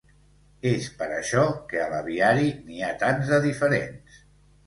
És 0.69 0.85
per 1.01 1.09
això 1.17 1.43
que 1.73 1.83
a 1.83 1.91
l'aviari 1.91 2.49
n'hi 2.69 2.81
ha 2.87 2.91
tants 3.05 3.29
de 3.35 3.39
diferents. 3.47 4.19